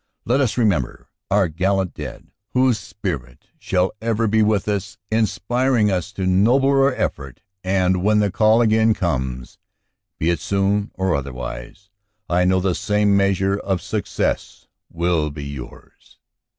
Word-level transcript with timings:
Let 0.25 0.41
us 0.41 0.57
remember 0.57 1.09
our 1.29 1.47
gallant 1.47 1.93
dead, 1.93 2.31
whose 2.55 2.79
spirit 2.79 3.45
shall 3.59 3.91
ever 4.01 4.25
be 4.27 4.41
with 4.41 4.67
us, 4.67 4.97
inspiring 5.11 5.91
us 5.91 6.11
to 6.13 6.25
nobler 6.25 6.91
effort, 6.95 7.43
and 7.63 8.01
when 8.03 8.17
the 8.17 8.31
call 8.31 8.63
again 8.63 8.95
comes, 8.95 9.59
be 10.17 10.31
it 10.31 10.39
soon 10.39 10.89
or 10.95 11.13
otherwise, 11.15 11.91
I 12.27 12.45
know 12.45 12.59
the 12.59 12.73
same 12.73 13.15
measure 13.15 13.59
of 13.59 13.79
success 13.79 14.65
will 14.91 15.29
be 15.29 15.45
yours." 15.45 16.17